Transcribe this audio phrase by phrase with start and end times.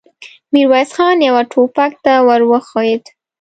[0.53, 3.03] ميرويس خان يوه ټوپک ته ور وښويېد.